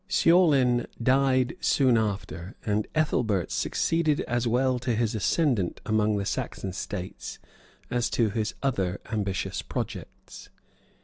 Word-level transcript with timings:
[]Ceaulin 0.09 0.87
died 0.99 1.55
soon 1.59 1.95
after; 1.95 2.55
and 2.65 2.87
Ethelbert 2.95 3.51
succeeded 3.51 4.21
as 4.21 4.47
well 4.47 4.79
to 4.79 4.95
his 4.95 5.13
ascendant 5.13 5.79
among 5.85 6.17
the 6.17 6.25
Saxon 6.25 6.73
states, 6.73 7.37
as 7.91 8.09
to 8.09 8.31
his 8.31 8.55
other 8.63 8.99
ambitious 9.11 9.61
projects. 9.61 10.49